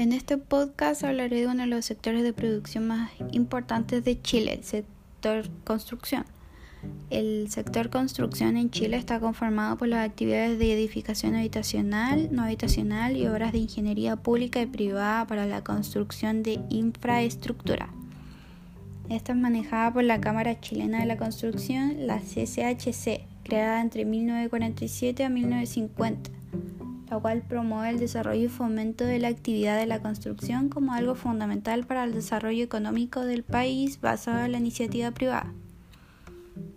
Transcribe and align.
En 0.00 0.14
este 0.14 0.38
podcast 0.38 1.04
hablaré 1.04 1.40
de 1.40 1.46
uno 1.46 1.64
de 1.64 1.66
los 1.66 1.84
sectores 1.84 2.22
de 2.22 2.32
producción 2.32 2.86
más 2.86 3.10
importantes 3.32 4.02
de 4.02 4.18
Chile, 4.22 4.54
el 4.54 4.64
sector 4.64 5.46
construcción. 5.64 6.24
El 7.10 7.50
sector 7.50 7.90
construcción 7.90 8.56
en 8.56 8.70
Chile 8.70 8.96
está 8.96 9.20
conformado 9.20 9.76
por 9.76 9.88
las 9.88 10.08
actividades 10.08 10.58
de 10.58 10.72
edificación 10.72 11.34
habitacional, 11.34 12.30
no 12.32 12.44
habitacional 12.44 13.14
y 13.14 13.26
obras 13.26 13.52
de 13.52 13.58
ingeniería 13.58 14.16
pública 14.16 14.62
y 14.62 14.66
privada 14.66 15.26
para 15.26 15.44
la 15.44 15.62
construcción 15.62 16.42
de 16.42 16.60
infraestructura. 16.70 17.90
Esta 19.10 19.32
es 19.32 19.38
manejada 19.38 19.92
por 19.92 20.04
la 20.04 20.18
Cámara 20.18 20.58
Chilena 20.62 21.00
de 21.00 21.04
la 21.04 21.18
Construcción, 21.18 22.06
la 22.06 22.20
CCHC, 22.20 23.26
creada 23.44 23.82
entre 23.82 24.06
1947 24.06 25.24
a 25.24 25.28
1950 25.28 26.39
la 27.10 27.18
cual 27.18 27.42
promueve 27.42 27.90
el 27.90 27.98
desarrollo 27.98 28.44
y 28.44 28.48
fomento 28.48 29.04
de 29.04 29.18
la 29.18 29.28
actividad 29.28 29.76
de 29.76 29.86
la 29.86 30.00
construcción 30.00 30.68
como 30.68 30.94
algo 30.94 31.16
fundamental 31.16 31.84
para 31.84 32.04
el 32.04 32.14
desarrollo 32.14 32.62
económico 32.62 33.20
del 33.22 33.42
país 33.42 34.00
basado 34.00 34.44
en 34.44 34.52
la 34.52 34.58
iniciativa 34.58 35.10
privada. 35.10 35.52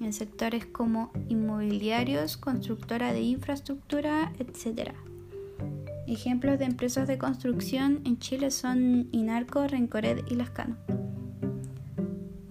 En 0.00 0.12
sectores 0.12 0.64
como 0.64 1.12
inmobiliarios, 1.28 2.36
constructora 2.36 3.12
de 3.12 3.20
infraestructura, 3.20 4.32
etc. 4.38 4.92
Ejemplos 6.06 6.58
de 6.58 6.64
empresas 6.64 7.06
de 7.06 7.18
construcción 7.18 8.00
en 8.04 8.18
Chile 8.18 8.50
son 8.50 9.08
Inarco, 9.12 9.66
Rencoret 9.66 10.24
y 10.30 10.34
Lascano. 10.34 10.76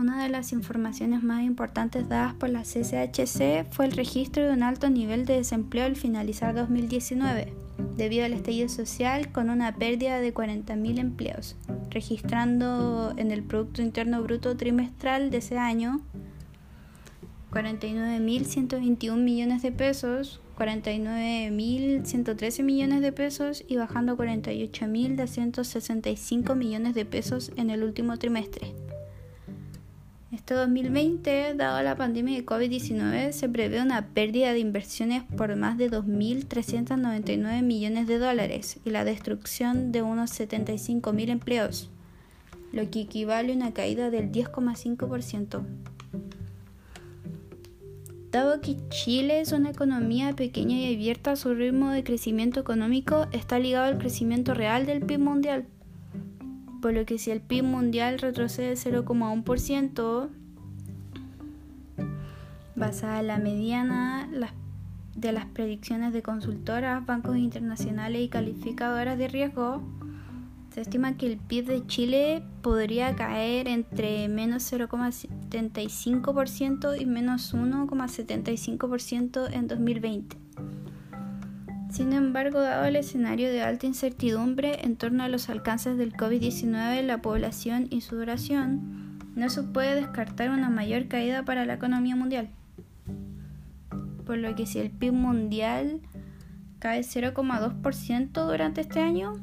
Una 0.00 0.22
de 0.22 0.28
las 0.30 0.52
informaciones 0.52 1.22
más 1.22 1.42
importantes 1.42 2.08
dadas 2.08 2.32
por 2.32 2.48
la 2.48 2.62
CCHC 2.62 3.66
fue 3.70 3.84
el 3.84 3.92
registro 3.92 4.46
de 4.46 4.54
un 4.54 4.62
alto 4.62 4.88
nivel 4.88 5.26
de 5.26 5.36
desempleo 5.36 5.84
al 5.84 5.94
finalizar 5.94 6.54
2019 6.54 7.52
debido 7.98 8.24
al 8.24 8.32
estallido 8.32 8.70
social 8.70 9.30
con 9.30 9.50
una 9.50 9.76
pérdida 9.76 10.20
de 10.20 10.32
40.000 10.32 11.00
empleos, 11.00 11.54
registrando 11.90 13.12
en 13.18 13.30
el 13.30 13.42
Producto 13.42 13.82
Interno 13.82 14.22
Bruto 14.22 14.56
trimestral 14.56 15.30
de 15.30 15.36
ese 15.36 15.58
año 15.58 16.00
49.121 17.50 19.16
millones 19.16 19.60
de 19.60 19.70
pesos, 19.70 20.40
49.113 20.56 22.62
millones 22.62 23.02
de 23.02 23.12
pesos 23.12 23.62
y 23.68 23.76
bajando 23.76 24.16
48.265 24.16 26.56
millones 26.56 26.94
de 26.94 27.04
pesos 27.04 27.52
en 27.56 27.68
el 27.68 27.82
último 27.82 28.16
trimestre. 28.16 28.72
Este 30.32 30.54
2020, 30.54 31.54
dado 31.56 31.82
la 31.82 31.96
pandemia 31.96 32.36
de 32.36 32.46
COVID-19, 32.46 33.32
se 33.32 33.48
prevé 33.48 33.82
una 33.82 34.06
pérdida 34.06 34.52
de 34.52 34.60
inversiones 34.60 35.24
por 35.36 35.56
más 35.56 35.76
de 35.76 35.90
2.399 35.90 37.62
millones 37.64 38.06
de 38.06 38.20
dólares 38.20 38.78
y 38.84 38.90
la 38.90 39.04
destrucción 39.04 39.90
de 39.90 40.02
unos 40.02 40.30
75.000 40.38 41.30
empleos, 41.30 41.90
lo 42.70 42.88
que 42.88 43.00
equivale 43.00 43.52
a 43.52 43.56
una 43.56 43.72
caída 43.72 44.10
del 44.10 44.30
10,5%. 44.30 45.64
Dado 48.30 48.60
que 48.60 48.76
Chile 48.88 49.40
es 49.40 49.50
una 49.50 49.70
economía 49.70 50.36
pequeña 50.36 50.76
y 50.76 50.94
abierta, 50.94 51.34
su 51.34 51.54
ritmo 51.54 51.90
de 51.90 52.04
crecimiento 52.04 52.60
económico 52.60 53.26
está 53.32 53.58
ligado 53.58 53.86
al 53.86 53.98
crecimiento 53.98 54.54
real 54.54 54.86
del 54.86 55.00
PIB 55.00 55.18
mundial 55.18 55.66
por 56.80 56.94
lo 56.94 57.04
que 57.04 57.18
si 57.18 57.30
el 57.30 57.40
PIB 57.40 57.64
mundial 57.64 58.18
retrocede 58.18 58.74
0,1%, 58.74 60.28
basada 62.76 63.20
en 63.20 63.26
la 63.26 63.38
mediana 63.38 64.28
de 65.14 65.32
las 65.32 65.46
predicciones 65.46 66.12
de 66.12 66.22
consultoras, 66.22 67.04
bancos 67.04 67.36
internacionales 67.36 68.22
y 68.22 68.28
calificadoras 68.28 69.18
de 69.18 69.26
riesgo, 69.28 69.82
se 70.72 70.80
estima 70.82 71.16
que 71.16 71.26
el 71.26 71.36
PIB 71.36 71.66
de 71.66 71.84
Chile 71.86 72.44
podría 72.62 73.16
caer 73.16 73.66
entre 73.68 74.28
menos 74.28 74.72
0,75% 74.72 77.00
y 77.00 77.06
menos 77.06 77.54
1,75% 77.54 79.52
en 79.52 79.66
2020. 79.66 80.36
Sin 81.90 82.12
embargo, 82.12 82.60
dado 82.60 82.84
el 82.84 82.94
escenario 82.94 83.48
de 83.48 83.62
alta 83.62 83.86
incertidumbre 83.86 84.84
en 84.84 84.94
torno 84.96 85.24
a 85.24 85.28
los 85.28 85.50
alcances 85.50 85.98
del 85.98 86.14
COVID-19 86.14 87.00
en 87.00 87.08
la 87.08 87.20
población 87.20 87.88
y 87.90 88.02
su 88.02 88.14
duración, 88.14 89.18
no 89.34 89.50
se 89.50 89.64
puede 89.64 89.96
descartar 89.96 90.50
una 90.50 90.70
mayor 90.70 91.08
caída 91.08 91.44
para 91.44 91.66
la 91.66 91.74
economía 91.74 92.14
mundial. 92.14 92.48
Por 94.24 94.38
lo 94.38 94.54
que 94.54 94.66
si 94.66 94.78
el 94.78 94.90
PIB 94.90 95.12
mundial 95.12 95.98
cae 96.78 97.00
0,2% 97.00 98.46
durante 98.46 98.82
este 98.82 99.00
año, 99.00 99.34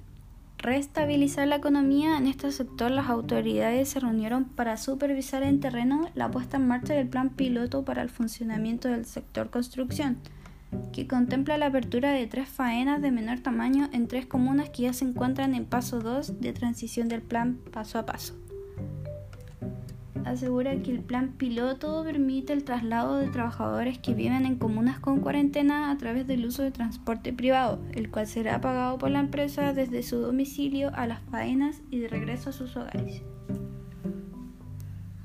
restabilizar 0.57 1.47
la 1.47 1.57
economía 1.57 2.17
en 2.17 2.27
este 2.27 2.51
sector, 2.51 2.91
las 2.91 3.11
autoridades 3.11 3.91
se 3.91 4.01
reunieron 4.01 4.47
para 4.47 4.79
supervisar 4.79 5.43
en 5.43 5.61
terreno 5.61 6.09
la 6.15 6.31
puesta 6.31 6.57
en 6.57 6.67
marcha 6.67 6.95
del 6.95 7.09
plan 7.09 7.29
piloto 7.29 7.85
para 7.85 8.01
el 8.01 8.09
funcionamiento 8.09 8.89
del 8.89 9.05
sector 9.05 9.51
construcción, 9.51 10.17
que 10.95 11.07
contempla 11.07 11.59
la 11.59 11.67
apertura 11.67 12.13
de 12.13 12.27
tres 12.27 12.49
faenas 12.49 13.03
de 13.03 13.11
menor 13.11 13.41
tamaño 13.41 13.91
en 13.93 14.09
tres 14.09 14.25
comunas 14.25 14.71
que 14.71 14.85
ya 14.85 14.95
se 14.95 15.05
encuentran 15.05 15.55
en 15.55 15.67
paso 15.67 16.01
2 16.01 16.41
de 16.41 16.55
transición 16.55 17.09
del 17.09 17.21
plan 17.21 17.59
paso 17.71 17.99
a 17.99 18.07
paso 18.07 18.48
asegura 20.25 20.77
que 20.83 20.91
el 20.91 21.01
plan 21.01 21.33
piloto 21.37 22.03
permite 22.05 22.53
el 22.53 22.65
traslado 22.65 23.17
de 23.17 23.29
trabajadores 23.29 23.99
que 23.99 24.15
viven 24.15 24.47
en 24.47 24.57
comunas 24.57 25.01
con 25.01 25.21
cuarentena 25.21 25.91
a 25.91 25.97
través 25.99 26.27
del 26.27 26.47
uso 26.47 26.63
de 26.63 26.71
transporte 26.71 27.33
privado, 27.33 27.81
el 27.93 28.11
cual 28.11 28.27
será 28.27 28.61
pagado 28.61 28.99
por 28.99 29.11
la 29.11 29.21
empresa 29.21 29.73
desde 29.73 30.03
su 30.03 30.19
domicilio 30.19 30.91
a 30.95 31.07
las 31.07 31.21
faenas 31.23 31.83
y 31.91 31.99
de 31.99 32.09
regreso 32.09 32.51
a 32.51 32.53
sus 32.53 32.77
hogares. 32.77 33.23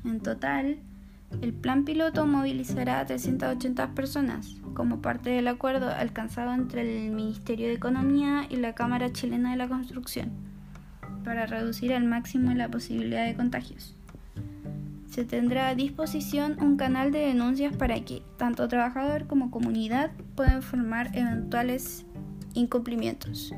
En 0.05 0.19
total, 0.19 0.79
el 1.41 1.53
plan 1.53 1.85
piloto 1.85 2.27
movilizará 2.27 2.99
a 2.99 3.05
380 3.05 3.95
personas 3.95 4.57
como 4.73 5.01
parte 5.01 5.29
del 5.29 5.47
acuerdo 5.47 5.89
alcanzado 5.89 6.53
entre 6.53 6.81
el 6.81 7.11
Ministerio 7.11 7.67
de 7.67 7.73
Economía 7.73 8.45
y 8.49 8.57
la 8.57 8.73
Cámara 8.73 9.11
Chilena 9.11 9.51
de 9.51 9.57
la 9.57 9.67
Construcción 9.67 10.31
para 11.23 11.45
reducir 11.45 11.93
al 11.93 12.03
máximo 12.03 12.53
la 12.53 12.69
posibilidad 12.69 13.25
de 13.25 13.35
contagios. 13.35 13.95
Se 15.13 15.23
tendrá 15.25 15.67
a 15.67 15.75
disposición 15.75 16.57
un 16.59 16.75
canal 16.75 17.11
de 17.11 17.19
denuncias 17.19 17.77
para 17.77 18.03
que 18.03 18.23
tanto 18.39 18.67
trabajador 18.67 19.27
como 19.27 19.51
comunidad 19.51 20.09
puedan 20.33 20.55
informar 20.55 21.11
eventuales 21.13 22.07
incumplimientos. 22.55 23.53